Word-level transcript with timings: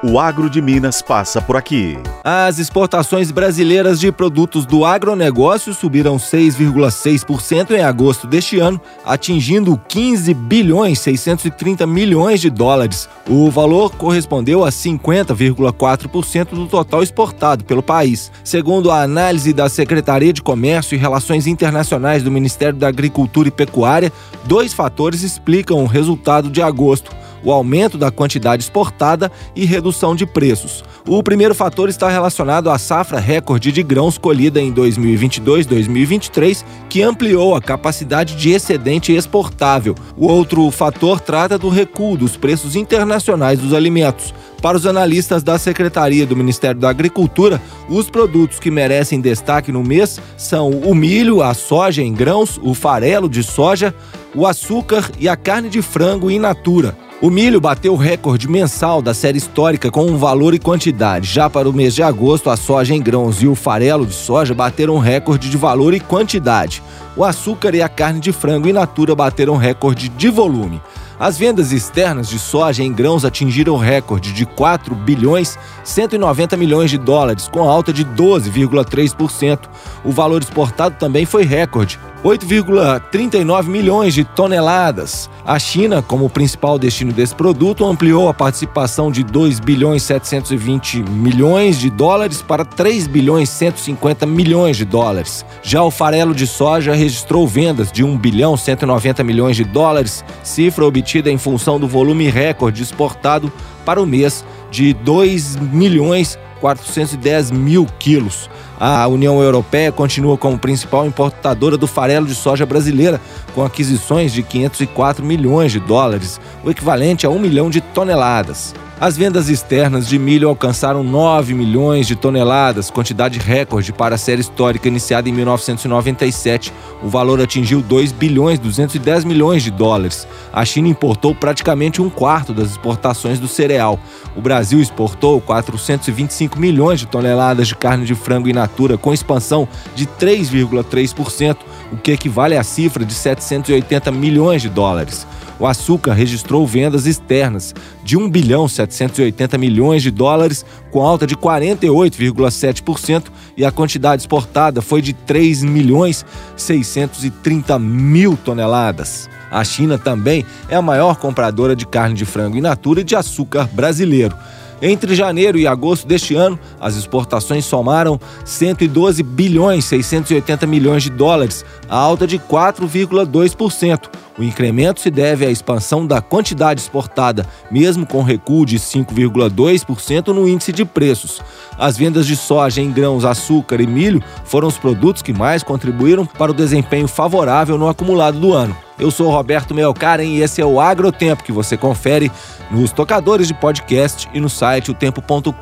O 0.00 0.16
agro 0.20 0.48
de 0.48 0.62
Minas 0.62 1.02
passa 1.02 1.42
por 1.42 1.56
aqui. 1.56 1.98
As 2.22 2.60
exportações 2.60 3.32
brasileiras 3.32 3.98
de 3.98 4.12
produtos 4.12 4.64
do 4.64 4.84
agronegócio 4.84 5.74
subiram 5.74 6.18
6,6% 6.18 7.72
em 7.72 7.82
agosto 7.82 8.24
deste 8.28 8.60
ano, 8.60 8.80
atingindo 9.04 9.76
15 9.88 10.32
bilhões 10.34 11.00
630 11.00 11.84
milhões 11.84 12.40
de 12.40 12.48
dólares. 12.48 13.08
O 13.28 13.50
valor 13.50 13.90
correspondeu 13.90 14.64
a 14.64 14.68
50,4% 14.68 16.50
do 16.50 16.68
total 16.68 17.02
exportado 17.02 17.64
pelo 17.64 17.82
país. 17.82 18.30
Segundo 18.44 18.92
a 18.92 19.02
análise 19.02 19.52
da 19.52 19.68
Secretaria 19.68 20.32
de 20.32 20.42
Comércio 20.42 20.94
e 20.94 20.98
Relações 20.98 21.48
Internacionais 21.48 22.22
do 22.22 22.30
Ministério 22.30 22.78
da 22.78 22.86
Agricultura 22.86 23.48
e 23.48 23.50
Pecuária, 23.50 24.12
dois 24.44 24.72
fatores 24.72 25.24
explicam 25.24 25.82
o 25.82 25.86
resultado 25.86 26.50
de 26.50 26.62
agosto 26.62 27.10
o 27.42 27.52
aumento 27.52 27.96
da 27.96 28.10
quantidade 28.10 28.62
exportada 28.62 29.30
e 29.54 29.64
redução 29.64 30.14
de 30.14 30.26
preços. 30.26 30.84
O 31.06 31.22
primeiro 31.22 31.54
fator 31.54 31.88
está 31.88 32.08
relacionado 32.08 32.70
à 32.70 32.78
safra 32.78 33.18
recorde 33.18 33.72
de 33.72 33.82
grãos 33.82 34.18
colhida 34.18 34.60
em 34.60 34.72
2022-2023, 34.72 36.64
que 36.88 37.02
ampliou 37.02 37.54
a 37.54 37.62
capacidade 37.62 38.36
de 38.36 38.50
excedente 38.50 39.12
exportável. 39.12 39.94
O 40.16 40.26
outro 40.26 40.70
fator 40.70 41.20
trata 41.20 41.56
do 41.56 41.68
recuo 41.68 42.16
dos 42.16 42.36
preços 42.36 42.76
internacionais 42.76 43.58
dos 43.58 43.72
alimentos. 43.72 44.34
Para 44.60 44.76
os 44.76 44.86
analistas 44.86 45.42
da 45.42 45.56
Secretaria 45.56 46.26
do 46.26 46.36
Ministério 46.36 46.80
da 46.80 46.90
Agricultura, 46.90 47.62
os 47.88 48.10
produtos 48.10 48.58
que 48.58 48.70
merecem 48.70 49.20
destaque 49.20 49.70
no 49.70 49.84
mês 49.84 50.20
são 50.36 50.70
o 50.70 50.94
milho, 50.94 51.42
a 51.42 51.54
soja 51.54 52.02
em 52.02 52.12
grãos, 52.12 52.58
o 52.62 52.74
farelo 52.74 53.28
de 53.28 53.42
soja, 53.42 53.94
o 54.34 54.46
açúcar 54.46 55.10
e 55.18 55.28
a 55.28 55.36
carne 55.36 55.68
de 55.68 55.80
frango 55.80 56.30
in 56.30 56.40
natura. 56.40 57.07
O 57.20 57.30
milho 57.30 57.60
bateu 57.60 57.94
o 57.94 57.96
recorde 57.96 58.48
mensal 58.48 59.02
da 59.02 59.12
série 59.12 59.38
histórica 59.38 59.90
com 59.90 60.06
um 60.06 60.16
valor 60.16 60.54
e 60.54 60.58
quantidade. 60.58 61.26
Já 61.26 61.50
para 61.50 61.68
o 61.68 61.72
mês 61.72 61.92
de 61.92 62.00
agosto, 62.00 62.48
a 62.48 62.56
soja 62.56 62.94
em 62.94 63.02
grãos 63.02 63.42
e 63.42 63.48
o 63.48 63.56
farelo 63.56 64.06
de 64.06 64.14
soja 64.14 64.54
bateram 64.54 64.98
recorde 64.98 65.50
de 65.50 65.56
valor 65.56 65.92
e 65.92 65.98
quantidade. 65.98 66.80
O 67.16 67.24
açúcar 67.24 67.74
e 67.74 67.82
a 67.82 67.88
carne 67.88 68.20
de 68.20 68.30
frango 68.30 68.68
in 68.68 68.72
natura 68.72 69.16
bateram 69.16 69.56
recorde 69.56 70.08
de 70.08 70.28
volume. 70.28 70.80
As 71.18 71.36
vendas 71.36 71.72
externas 71.72 72.28
de 72.28 72.38
soja 72.38 72.84
em 72.84 72.92
grãos 72.92 73.24
atingiram 73.24 73.76
recorde 73.76 74.32
de 74.32 74.46
4 74.46 74.94
bilhões 74.94 75.58
190 75.82 76.56
milhões 76.56 76.88
de 76.88 76.98
dólares, 76.98 77.48
com 77.48 77.68
alta 77.68 77.92
de 77.92 78.04
12,3%. 78.04 79.58
O 80.04 80.12
valor 80.12 80.40
exportado 80.40 80.94
também 80.96 81.26
foi 81.26 81.42
recorde, 81.42 81.98
8,39 82.24 83.68
milhões 83.68 84.12
de 84.12 84.24
toneladas. 84.24 85.30
A 85.44 85.56
China, 85.58 86.02
como 86.02 86.28
principal 86.28 86.76
destino 86.76 87.12
desse 87.12 87.34
produto, 87.34 87.84
ampliou 87.84 88.28
a 88.28 88.34
participação 88.34 89.10
de 89.10 89.22
2 89.22 89.60
bilhões 89.60 90.02
720 90.02 91.02
milhões 91.04 91.78
de 91.78 91.88
dólares 91.88 92.42
para 92.42 92.64
3 92.64 93.06
bilhões 93.06 93.48
150 93.50 94.26
milhões 94.26 94.76
de 94.76 94.84
dólares. 94.84 95.46
Já 95.62 95.82
o 95.82 95.92
farelo 95.92 96.34
de 96.34 96.46
soja 96.46 96.92
registrou 96.92 97.46
vendas 97.46 97.92
de 97.92 98.02
1 98.02 98.18
bilhão 98.18 98.56
190 98.56 99.22
milhões 99.22 99.56
de 99.56 99.64
dólares, 99.64 100.24
cifra 100.42 100.84
obtida 100.84 101.30
em 101.30 101.38
função 101.38 101.78
do 101.78 101.86
volume 101.86 102.28
recorde 102.28 102.82
exportado 102.82 103.52
para 103.84 104.02
o 104.02 104.06
mês 104.06 104.44
de 104.70 104.92
2 104.92 105.56
milhões 105.56 106.36
410 106.60 107.52
mil 107.52 107.86
quilos. 107.98 108.50
A 108.80 109.06
União 109.08 109.42
Europeia 109.42 109.90
continua 109.90 110.38
como 110.38 110.58
principal 110.58 111.04
importadora 111.04 111.76
do 111.76 111.86
farelo 111.86 112.26
de 112.26 112.34
soja 112.34 112.64
brasileira, 112.64 113.20
com 113.54 113.64
aquisições 113.64 114.32
de 114.32 114.42
504 114.42 115.24
milhões 115.24 115.72
de 115.72 115.80
dólares, 115.80 116.40
o 116.64 116.70
equivalente 116.70 117.26
a 117.26 117.30
1 117.30 117.38
milhão 117.38 117.68
de 117.68 117.80
toneladas. 117.80 118.74
As 119.00 119.16
vendas 119.16 119.48
externas 119.48 120.08
de 120.08 120.18
milho 120.18 120.48
alcançaram 120.48 121.04
9 121.04 121.54
milhões 121.54 122.04
de 122.04 122.16
toneladas, 122.16 122.90
quantidade 122.90 123.38
recorde 123.38 123.92
para 123.92 124.16
a 124.16 124.18
série 124.18 124.40
histórica 124.40 124.88
iniciada 124.88 125.28
em 125.28 125.32
1997. 125.32 126.72
O 127.00 127.08
valor 127.08 127.40
atingiu 127.40 127.80
2 127.80 128.10
bilhões 128.10 128.58
210 128.58 129.24
milhões 129.24 129.62
de 129.62 129.70
dólares. 129.70 130.26
A 130.52 130.64
China 130.64 130.88
importou 130.88 131.32
praticamente 131.32 132.02
um 132.02 132.10
quarto 132.10 132.52
das 132.52 132.72
exportações 132.72 133.38
do 133.38 133.46
cereal. 133.46 134.00
O 134.34 134.40
Brasil 134.40 134.80
exportou 134.80 135.40
425 135.42 136.58
milhões 136.58 136.98
de 136.98 137.06
toneladas 137.06 137.68
de 137.68 137.76
carne 137.76 138.04
de 138.04 138.16
frango 138.16 138.48
in 138.48 138.52
natura, 138.52 138.98
com 138.98 139.14
expansão 139.14 139.68
de 139.94 140.06
3,3%, 140.06 141.58
o 141.92 141.96
que 141.96 142.10
equivale 142.10 142.56
à 142.56 142.64
cifra 142.64 143.04
de 143.04 143.14
780 143.14 144.10
milhões 144.10 144.60
de 144.60 144.68
dólares 144.68 145.24
o 145.58 145.66
açúcar 145.66 146.12
registrou 146.12 146.66
vendas 146.66 147.06
externas 147.06 147.74
de 148.04 148.16
1 148.16 148.30
bilhão 148.30 148.68
780 148.68 149.58
milhões 149.58 150.02
de 150.02 150.10
dólares, 150.10 150.64
com 150.90 151.02
alta 151.02 151.26
de 151.26 151.36
48,7%, 151.36 153.24
e 153.56 153.64
a 153.64 153.72
quantidade 153.72 154.22
exportada 154.22 154.80
foi 154.80 155.02
de 155.02 155.12
3 155.12 155.62
milhões 155.62 156.24
630 156.56 157.78
mil 157.78 158.36
toneladas. 158.36 159.28
A 159.50 159.64
China 159.64 159.98
também 159.98 160.44
é 160.68 160.76
a 160.76 160.82
maior 160.82 161.16
compradora 161.16 161.74
de 161.74 161.86
carne 161.86 162.14
de 162.14 162.24
frango 162.24 162.56
in 162.56 162.60
natura 162.60 163.00
e 163.00 163.04
de 163.04 163.16
açúcar 163.16 163.68
brasileiro. 163.72 164.36
Entre 164.80 165.14
janeiro 165.14 165.58
e 165.58 165.66
agosto 165.66 166.06
deste 166.06 166.36
ano, 166.36 166.58
as 166.80 166.94
exportações 166.94 167.64
somaram 167.64 168.20
112 168.44 169.22
bilhões 169.24 169.84
680 169.86 170.66
milhões 170.68 171.02
de 171.02 171.10
dólares, 171.10 171.64
a 171.88 171.96
alta 171.96 172.26
de 172.26 172.38
4,2%. 172.38 174.08
O 174.38 174.42
incremento 174.42 175.00
se 175.00 175.10
deve 175.10 175.44
à 175.44 175.50
expansão 175.50 176.06
da 176.06 176.20
quantidade 176.20 176.80
exportada, 176.80 177.44
mesmo 177.70 178.06
com 178.06 178.22
recuo 178.22 178.64
de 178.64 178.78
5,2% 178.78 180.28
no 180.28 180.48
índice 180.48 180.72
de 180.72 180.84
preços. 180.84 181.42
As 181.76 181.96
vendas 181.96 182.26
de 182.26 182.36
soja 182.36 182.80
em 182.80 182.90
grãos, 182.90 183.24
açúcar 183.24 183.80
e 183.80 183.86
milho 183.86 184.22
foram 184.44 184.68
os 184.68 184.78
produtos 184.78 185.22
que 185.22 185.32
mais 185.32 185.62
contribuíram 185.62 186.24
para 186.24 186.52
o 186.52 186.54
desempenho 186.54 187.08
favorável 187.08 187.76
no 187.76 187.88
acumulado 187.88 188.38
do 188.38 188.52
ano. 188.52 188.76
Eu 188.98 189.10
sou 189.10 189.30
Roberto 189.30 189.74
Melkaren 189.74 190.24
e 190.24 190.42
esse 190.42 190.60
é 190.60 190.66
o 190.66 190.80
Agrotempo 190.80 191.44
que 191.44 191.52
você 191.52 191.76
confere 191.76 192.30
nos 192.70 192.90
tocadores 192.90 193.46
de 193.46 193.54
podcast 193.54 194.28
e 194.32 194.40
no 194.40 194.48
site 194.48 194.90
otempo.com.br. 194.90 195.52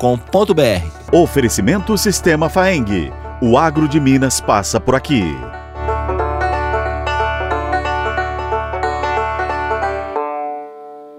Oferecimento 1.11 1.97
Sistema 1.97 2.49
Faeng. 2.49 3.11
O 3.41 3.57
agro 3.57 3.87
de 3.87 3.99
Minas 3.99 4.41
passa 4.41 4.79
por 4.79 4.95
aqui. 4.95 5.23